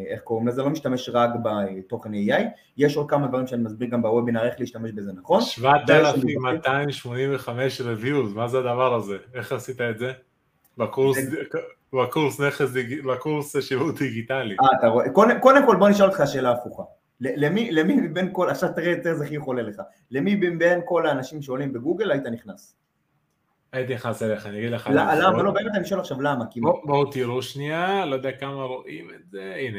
[0.08, 0.62] איך קוראים לזה?
[0.62, 2.42] לא משתמש רק בתוכן AI,
[2.76, 5.40] יש עוד כמה דברים שאני מסביר גם בוובינר איך להשתמש בזה נכון.
[5.40, 9.16] 7,285 reviews, מה זה הדבר הזה?
[9.34, 10.12] איך עשית את זה?
[10.78, 11.18] בקורס,
[11.92, 12.70] בקורס נכס,
[13.04, 14.56] בקורס שירות דיגיטלי.
[14.60, 15.08] אה, אתה רואה,
[15.40, 16.82] קודם כל בוא נשאל אותך שאלה הפוכה.
[17.20, 21.72] למי, למי מבין כל, עכשיו תראה איזה חיוך עולה לך, למי מבין כל האנשים שעולים
[21.72, 22.76] בגוגל היית נכנס?
[23.74, 24.90] הייתי נכנס אליך, אני אגיד לך...
[24.94, 25.42] למה?
[25.42, 26.44] לא, באמת אני שואל עכשיו למה.
[26.84, 29.78] בואו תראו שנייה, לא יודע כמה רואים את זה, הנה.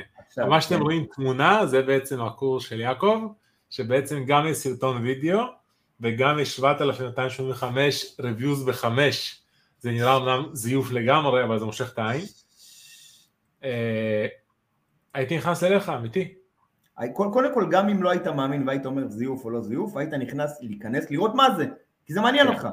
[0.49, 0.81] מה שאתם כן.
[0.81, 3.27] רואים תמונה, זה בעצם הקורס של יעקב,
[3.69, 5.39] שבעצם גם יש סרטון וידאו,
[6.01, 9.41] וגם יש 7,285 reviews בחמש.
[9.79, 12.25] זה נראה אמנם זיוף לגמרי, אבל זה מושך את העין.
[13.63, 14.25] אה,
[15.13, 16.33] הייתי נכנס אליך, אמיתי.
[17.13, 20.57] קודם כל, גם אם לא היית מאמין והיית אומר זיוף או לא זיוף, היית נכנס
[20.61, 21.65] להיכנס, לראות מה זה,
[22.05, 22.53] כי זה מעניין כן.
[22.53, 22.67] אותך.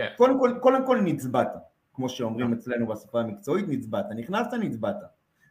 [0.00, 0.14] כן.
[0.16, 1.52] קודם כל, קודם כל נצבעת,
[1.94, 4.96] כמו שאומרים אצלנו בשפה המקצועית, נצבעת, נכנסת, נצבעת.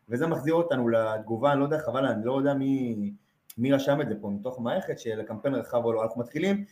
[0.09, 2.95] וזה מחזיר אותנו לתגובה, אני לא יודע, חבל, אני לא יודע מי,
[3.57, 6.65] מי רשם את זה פה מתוך מערכת של קמפיין רחב או לא, אנחנו מתחילים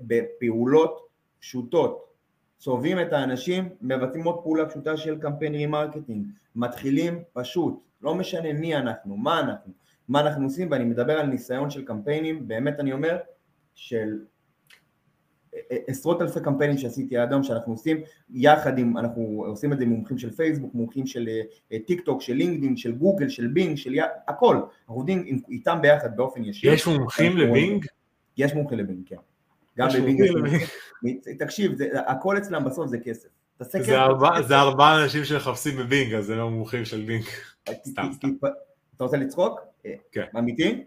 [0.00, 1.08] בפעולות
[1.40, 2.12] פשוטות,
[2.58, 8.76] צובעים את האנשים, מבצעים עוד פעולה פשוטה של קמפיין remarketing, מתחילים פשוט, לא משנה מי
[8.76, 9.72] אנחנו, מה אנחנו,
[10.08, 13.18] מה אנחנו עושים, ואני מדבר על ניסיון של קמפיינים, באמת אני אומר,
[13.74, 14.18] של
[15.86, 19.90] עשרות אלפי קמפיינים שעשיתי עד היום שאנחנו עושים יחד עם, אנחנו עושים את זה עם
[19.90, 21.28] מומחים של פייסבוק, מומחים של
[21.72, 24.00] אה, טיק טוק, של לינקדאין, של גוגל, של בינג, של י...
[24.28, 26.72] הכל, אנחנו עובדים איתם ביחד באופן ישיר.
[26.72, 27.86] יש מומחים לבינג?
[28.36, 29.16] יש מומחים לבינג, כן.
[29.78, 30.60] גם בבינג יש מומחים.
[31.38, 33.28] תקשיב, זה, הכל אצלם בסוף זה כסף.
[33.80, 37.24] זה ארבעה ארבע אנשים שמחפשים בבינג, אז זה לא מומחים של בינג.
[38.96, 39.60] אתה רוצה לצחוק?
[40.12, 40.24] כן.
[40.38, 40.84] אמיתי?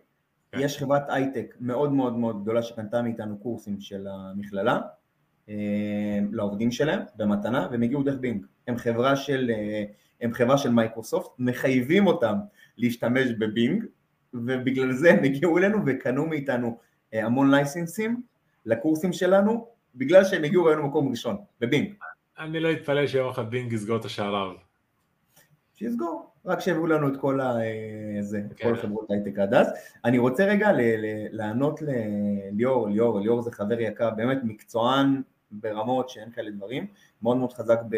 [0.55, 0.61] כן.
[0.61, 4.79] יש חברת הייטק מאוד מאוד מאוד גדולה שקנתה מאיתנו קורסים של המכללה
[5.49, 8.45] אה, לעובדים שלהם במתנה והם הגיעו דרך בינג.
[8.67, 9.83] הם חברה של, אה,
[10.21, 12.35] הם חברה של מייקרוסופט, מחייבים אותם
[12.77, 13.83] להשתמש בבינג
[14.33, 16.77] ובגלל זה הם הגיעו אלינו וקנו מאיתנו
[17.13, 18.21] אה, המון licenseים
[18.65, 21.93] לקורסים שלנו בגלל שהם הגיעו ראינו מקום ראשון, בבינג.
[22.39, 24.64] אני לא אתפלא שיום אחד בינג יסגור את השעריו.
[25.75, 26.31] שיסגור.
[26.45, 27.53] רק שיביאו לנו את כל, ה,
[28.21, 28.69] זה, כן.
[28.69, 29.67] כל חברות הייטק עד אז.
[30.05, 36.09] אני רוצה רגע ל, ל, לענות לליאור, ליאור, ליאור זה חבר יקר, באמת מקצוען ברמות
[36.09, 36.87] שאין כאלה דברים,
[37.21, 37.97] מאוד מאוד חזק ב,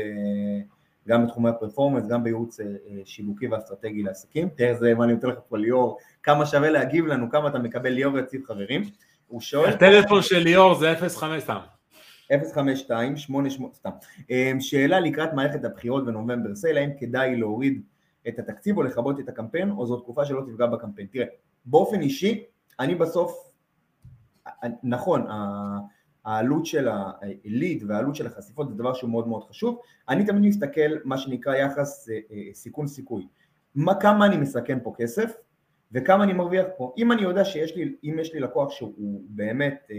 [1.07, 2.65] גם בתחומי הפרפורמנס, גם בייעוץ אה,
[3.05, 4.49] שיווקי ואסטרטגי לעסקים.
[4.49, 7.89] תראה זה מה אני נותן לך פה ליאור, כמה שווה להגיב לנו, כמה אתה מקבל
[7.89, 8.81] ליאור יציב חברים.
[9.27, 9.69] הוא שואל...
[9.69, 11.76] הטלפון של ליאור זה 05 סתם.
[12.53, 13.89] 052 88 סתם.
[14.31, 17.81] אה, שאלה לקראת מערכת הבחירות בנובמבר סייל, האם כדאי להוריד
[18.27, 21.07] את התקציב או לכבות את הקמפיין, או זו תקופה שלא תפגע בקמפיין.
[21.11, 21.25] תראה,
[21.65, 22.43] באופן אישי,
[22.79, 23.51] אני בסוף,
[24.83, 25.27] נכון,
[26.25, 30.91] העלות של הליד והעלות של החשיפות זה דבר שהוא מאוד מאוד חשוב, אני תמיד מסתכל
[31.03, 33.27] מה שנקרא יחס אה, אה, סיכון סיכוי,
[33.75, 35.33] מה, כמה אני מסכן פה כסף
[35.91, 39.87] וכמה אני מרוויח פה, אם אני יודע שיש לי, אם יש לי לקוח שהוא באמת,
[39.91, 39.97] אה,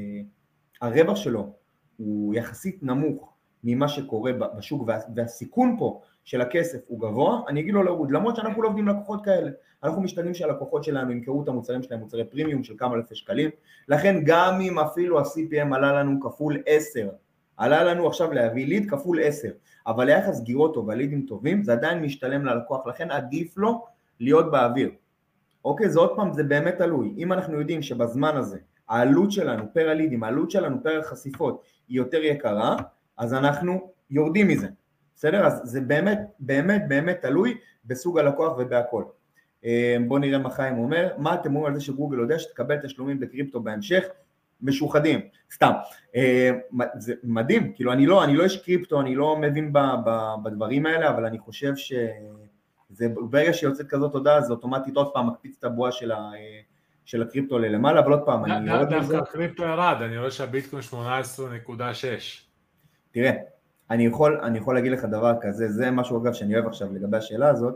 [0.81, 1.53] הרווח שלו
[1.99, 3.35] הוא יחסית נמוך
[3.65, 8.63] ממה שקורה בשוק והסיכון פה של הכסף הוא גבוה, אני אגיד לו להוריד, למרות שאנחנו
[8.63, 9.51] לא עובדים לקוחות כאלה,
[9.83, 13.51] אנחנו משתדלים שהלקוחות שלנו ימכרו את המוצרים שלהם, מוצרי פרימיום של כמה אלפי שקלים,
[13.89, 17.09] לכן גם אם אפילו ה-CPM עלה לנו כפול 10,
[17.57, 19.49] עלה לנו עכשיו להביא ליד כפול 10,
[19.87, 23.85] אבל ליחס סגירות טוב והלידים טובים, זה עדיין משתלם ללקוח, לכן עדיף לו
[24.21, 24.91] להיות באוויר.
[25.65, 27.15] אוקיי, זה עוד פעם, זה באמת תלוי.
[27.19, 28.59] אם אנחנו יודעים שבזמן הזה
[28.89, 32.77] העלות שלנו פר הלידים, העלות שלנו פר החשיפות היא יותר יקרה,
[33.17, 34.69] אז אנחנו יורדים מזה.
[35.17, 35.47] בסדר?
[35.47, 39.05] אז זה באמת, באמת, באמת תלוי בסוג הלקוח ובהכל.
[39.65, 43.21] אה, בואו נראה מה חיים אומר, מה אתם אומרים על זה שגוגל יודע שתקבל תשלומים
[43.21, 44.05] בקריפטו בהמשך?
[44.63, 45.21] משוחדים,
[45.55, 45.73] סתם.
[46.17, 46.51] אה,
[46.99, 49.73] זה מדהים, כאילו אני לא, אני לא איש קריפטו, אני לא מבין
[50.45, 55.57] בדברים האלה, אבל אני חושב שזה ברגע שיוצאת כזאת הודעה, זה אוטומטית עוד פעם מקפיץ
[55.59, 56.31] את הבועה של, ה,
[57.09, 58.97] של הקריפטו ללמעלה, אבל עוד פעם, אני יורד מזה.
[58.97, 60.97] דווקא הקריפטו ירד, אני רואה שהביטקוין 18.6.
[63.11, 63.31] תראה,
[63.91, 67.17] אני יכול, אני יכול להגיד לך דבר כזה, זה משהו אגב שאני אוהב עכשיו לגבי
[67.17, 67.75] השאלה הזאת,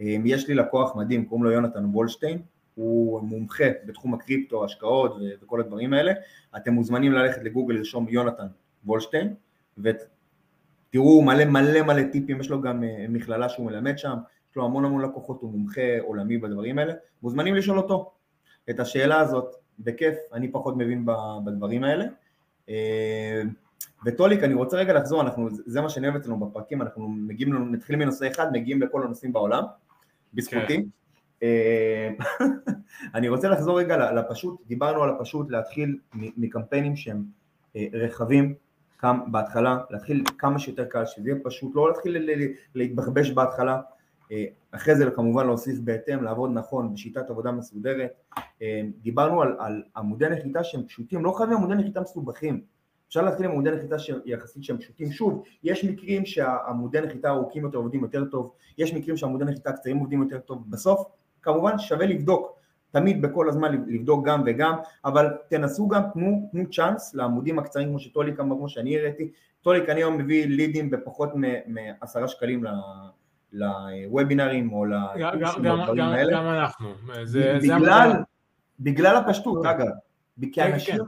[0.00, 2.42] אמ, יש לי לקוח מדהים, קוראים לו יונתן וולשטיין,
[2.74, 6.12] הוא מומחה בתחום הקריפטו, השקעות וכל הדברים האלה,
[6.56, 8.46] אתם מוזמנים ללכת לגוגל לרשום יונתן
[8.84, 9.34] וולשטיין,
[9.78, 14.16] ותראו מלא מלא מלא טיפים, יש לו גם אה, מכללה שהוא מלמד שם,
[14.50, 18.12] יש לו המון המון לקוחות, הוא מומחה עולמי בדברים האלה, מוזמנים לשאול אותו
[18.70, 21.06] את השאלה הזאת, בכיף, אני פחות מבין
[21.44, 22.04] בדברים האלה.
[22.68, 22.74] אמ,
[24.06, 28.00] וטוליק, אני רוצה רגע לחזור, אנחנו, זה מה שאני אוהב אצלנו בפרקים, אנחנו מגיעים, מתחילים
[28.00, 29.64] מנושא אחד, מגיעים לכל הנושאים בעולם,
[30.34, 30.76] בזכותי.
[30.76, 30.82] כן.
[31.42, 32.10] אה,
[33.14, 37.24] אני רוצה לחזור רגע לפשוט, דיברנו על הפשוט, להתחיל מקמפיינים שהם
[37.76, 38.54] אה, רחבים,
[39.26, 42.40] בהתחלה, להתחיל כמה שיותר קל, שזה יהיה פשוט, לא להתחיל
[42.74, 43.80] להתבחבש בהתחלה, אה,
[44.70, 48.34] אחרי זה כמובן להוסיף בהתאם, לעבוד נכון בשיטת עבודה מסודרת.
[49.02, 52.60] דיברנו על, על עמודי נחיתה שהם פשוטים, לא חייבים עמודי נחיתה מסובכים.
[53.08, 57.78] אפשר להתחיל עם עמודי נחיתה שיחסית שהם פשוטים, שוב, יש מקרים שהעמודי נחיתה ארוכים יותר
[57.78, 61.06] עובדים יותר טוב, יש מקרים שהעמודי נחיתה קצרים עובדים יותר טוב, בסוף
[61.42, 62.58] כמובן שווה לבדוק,
[62.90, 67.98] תמיד בכל הזמן לבדוק גם וגם, אבל תנסו גם, תנו, תנו צ'אנס לעמודים הקצרים כמו
[67.98, 69.30] שטוליק אמר, כמו שאני הראיתי,
[69.62, 71.30] טוליק אני היום מביא לידים בפחות
[71.66, 72.64] מעשרה שקלים
[73.52, 76.32] לוובינרים או לקורסים לדברים האלה.
[76.32, 76.94] גם אנחנו.
[77.24, 78.18] זה, בגלל, זה
[78.80, 79.86] בגלל הפשטות אגב,
[80.40, 81.02] כי כן, אנשים כן.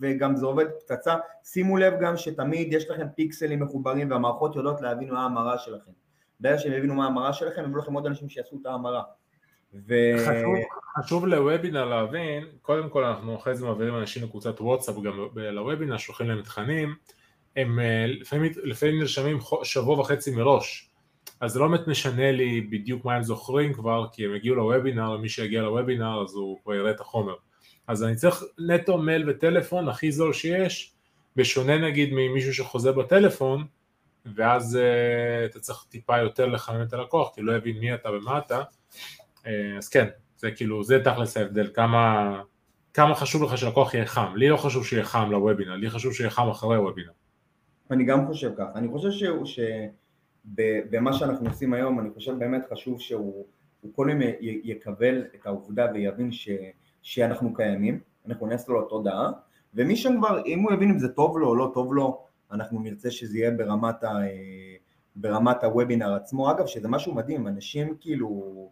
[0.00, 5.10] וגם זה עובד פצצה, שימו לב גם שתמיד יש לכם פיקסלים מחוברים והמערכות יודעות להבין
[5.10, 5.90] מה ההמרה שלכם.
[6.40, 9.02] ברגע שהם יבינו מה ההמרה שלכם, יביאו לכם עוד אנשים שיעשו את ההמרה.
[9.74, 9.94] ו...
[10.18, 10.54] חשוב,
[10.98, 16.28] חשוב לוובינר להבין, קודם כל אנחנו אחרי זה מעבירים אנשים לקבוצת וואטסאפ גם לוובינר, שולחים
[16.28, 16.94] להם תכנים,
[17.56, 20.90] הם אה, לפעמים, לפעמים נרשמים שבוע וחצי מראש,
[21.40, 25.10] אז זה לא באמת משנה לי בדיוק מה הם זוכרים כבר, כי הם הגיעו לוובינר,
[25.10, 27.34] ומי שיגיע לוובינר אז הוא כבר יראה את החומר.
[27.86, 30.92] אז אני צריך נטו מייל וטלפון הכי זול שיש,
[31.36, 33.64] בשונה נגיד ממישהו שחוזה בטלפון,
[34.34, 38.38] ואז uh, אתה צריך טיפה יותר לכוון את הלקוח, כי לא יבין מי אתה ומה
[38.38, 38.62] אתה,
[39.42, 42.42] uh, אז כן, זה כאילו, זה תכלס ההבדל, כמה,
[42.94, 44.32] כמה חשוב לך שלקוח יהיה חם.
[44.36, 47.12] לי לא חשוב שיהיה חם לוובינר, לי חשוב שיהיה חם אחרי וובינר.
[47.90, 48.64] אני גם חושב כך.
[48.74, 49.10] אני חושב
[50.54, 53.44] שבמה שאנחנו עושים היום, אני חושב באמת חשוב שהוא
[53.92, 56.48] קודם יקבל את העובדה ויבין ש,
[57.02, 59.30] שאנחנו קיימים, אנחנו נעשה לו תודעה,
[59.74, 63.10] ומשם כבר, אם הוא יבין אם זה טוב לו או לא טוב לו, אנחנו נרצה
[63.10, 64.08] שזה יהיה ברמת, ה,
[65.16, 66.50] ברמת הוובינר עצמו.
[66.50, 68.70] אגב, שזה משהו מדהים, אנשים כאילו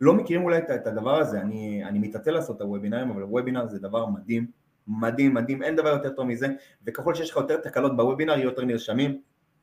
[0.00, 3.78] לא מכירים אולי את הדבר הזה, אני, אני מתעצל לעשות את הוובינרים, אבל וובינר זה
[3.78, 4.46] דבר מדהים,
[4.88, 6.48] מדהים, מדהים, אין דבר יותר טוב מזה,
[6.86, 9.20] וככל שיש לך יותר תקלות בוובינר, יהיו יותר נרשמים,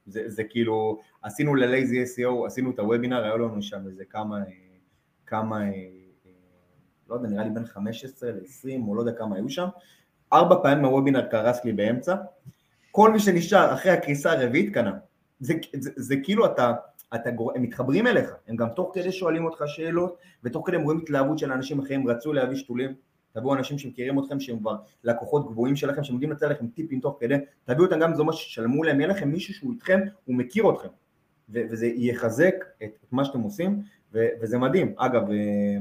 [0.07, 4.39] זה, זה כאילו, עשינו ללייזי SEO, עשינו את הוובינר, היו לנו שם איזה כמה,
[5.25, 5.59] כמה,
[7.09, 9.67] לא יודע, נראה לי בין 15 ל-20, או לא יודע כמה היו שם,
[10.33, 12.15] ארבע פעמים הוובינר קרס לי באמצע,
[12.91, 14.93] כל מי שנשאר אחרי הקריסה הרביעית קנה,
[15.39, 16.73] זה, זה, זה כאילו אתה,
[17.15, 17.51] אתה גור...
[17.55, 21.39] הם מתחברים אליך, הם גם תוך כדי שואלים אותך שאלות, ותוך כדי הם רואים התלהבות
[21.39, 22.93] של אנשים אחרים, רצו להביא שתולים,
[23.37, 27.17] תביאו אנשים שמכירים אתכם, שהם כבר לקוחות גבוהים שלכם, שהם יודעים לתת לכם טיפים תוך
[27.19, 30.87] כדי, תביאו אותם גם מה ששלמו להם, יהיה לכם מישהו שהוא איתכם, הוא מכיר אתכם,
[31.49, 33.81] וזה יחזק את, מה שאתם עושים,
[34.13, 34.93] ו- וזה מדהים.
[34.97, 35.77] אגב, אה,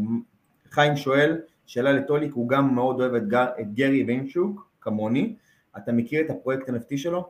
[0.70, 5.36] חיים שואל, שאלה לטוליק, הוא גם מאוד אוהב את, גר, את גרי ויינשוק, כמוני,
[5.76, 7.28] אתה מכיר את הפרויקט NFT שלו?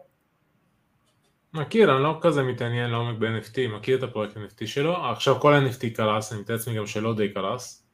[1.54, 5.90] מכיר, אני לא כזה מתעניין לעומק ב-NFT, מכיר את הפרויקט NFT שלו, עכשיו כל ה-NFT
[5.94, 7.86] קרס, אני מתאר לעצמי גם שלא די קרס.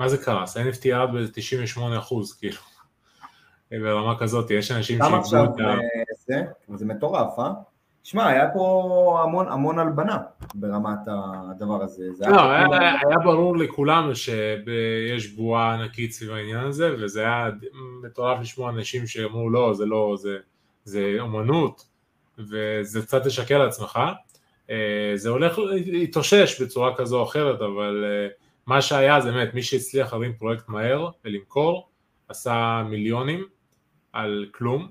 [0.00, 0.56] אה, מה זה קרס?
[0.56, 2.56] ה-NFT ירד ב-98 אחוז, כאילו,
[3.70, 5.74] ברמה כזאת, יש אנשים שאיבדו את ה...
[6.26, 6.42] זה,
[6.74, 7.50] זה מטורף, אה?
[8.02, 10.18] שמע, היה פה המון המון הלבנה
[10.54, 12.04] ברמת הדבר הזה.
[12.20, 17.50] לא, היה, היה, היה ברור לכולם שיש בועה ענקית סביב העניין הזה, וזה היה
[18.04, 20.38] מטורף לשמוע אנשים שאמרו לא, זה לא, זה...
[20.88, 21.86] זה אומנות,
[22.38, 24.00] וזה קצת לשקר לעצמך.
[24.70, 28.28] אה, זה הולך להתאושש בצורה כזו או אחרת, אבל אה,
[28.68, 31.88] מה שהיה זה באמת, מי שהצליח להרים פרויקט מהר ולמכור,
[32.28, 33.44] עשה מיליונים
[34.12, 34.88] על כלום.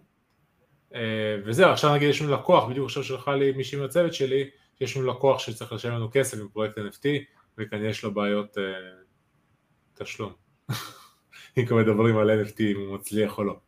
[0.96, 4.50] אה, וזהו, עכשיו נגיד יש לנו לקוח, בדיוק עכשיו שלחה לי מישהי מהצוות שלי,
[4.82, 7.06] יש לנו לקוח שצריך לשלם לנו כסף עם פרויקט NFT,
[7.58, 8.58] וכנראה יש לו בעיות
[9.94, 10.34] תשלום.
[11.58, 13.60] אם כבר מדברים על NFT, אם הוא מצליח או לא.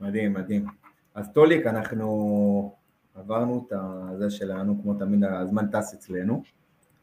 [0.00, 0.66] מדהים, מדהים.
[1.14, 2.76] אז טוליק, אנחנו
[3.14, 6.42] עברנו את זה שלנו, כמו תמיד הזמן טס אצלנו,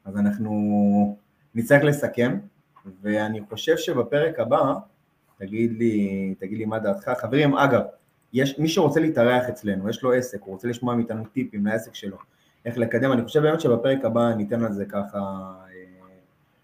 [0.06, 1.25] אז אנחנו
[1.56, 2.38] נצטרך לסכם,
[3.02, 4.74] ואני חושב שבפרק הבא,
[5.40, 7.12] תגיד לי, תגיד לי מה דעתך.
[7.18, 7.82] חברים, אגב,
[8.34, 12.18] יש מי שרוצה להתארח אצלנו, יש לו עסק, הוא רוצה לשמוע מאיתנו טיפים לעסק שלו,
[12.66, 16.06] איך לקדם, אני חושב באמת שבפרק הבא ניתן על זה ככה, אה,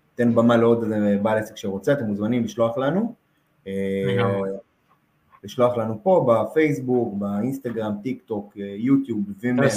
[0.10, 0.86] ניתן במה לעוד
[1.22, 3.16] בעל עסק שרוצה, אתם מוזמנים לשלוח לנו.
[5.44, 9.68] לשלוח לנו פה בפייסבוק, באינסטגרם, טיק טוק, אה, יוטיוב, וימר.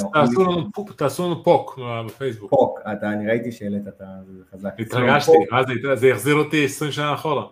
[0.96, 2.50] תעשו לנו poke בפייסבוק.
[2.50, 4.04] poke, אתה, אני ראיתי שהעלית את זה
[4.52, 4.74] חזק.
[4.78, 5.32] התרגשתי,
[5.94, 7.44] זה יחזיר אותי 20 שנה אחורה.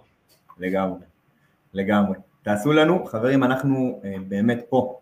[0.59, 1.01] לגמרי,
[1.75, 2.17] לגמרי.
[2.43, 5.01] תעשו לנו, חברים, אנחנו אה, באמת פה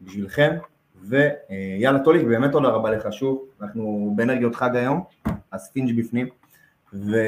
[0.00, 0.56] בשבילכם,
[1.02, 5.04] ויאללה טוליק, באמת תודה רבה לך שוב, אנחנו באנרגיות חג היום,
[5.52, 6.26] הספינג' בפנים,
[6.92, 7.18] ונתראה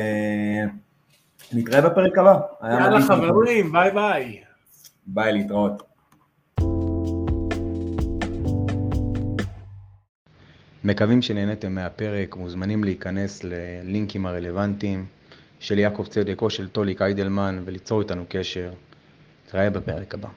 [1.80, 2.38] בפרק הבא.
[2.62, 4.45] יאללה חברים, bye bye.
[5.06, 5.82] bye, להתראות.
[10.84, 15.06] מקווים שנהניתם מהפרק, מוזמנים להיכנס ללינקים הרלוונטיים
[15.60, 18.72] של יעקב צדק או של טוליק איידלמן וליצור איתנו קשר.
[19.46, 20.28] נתראה בפרק הבא.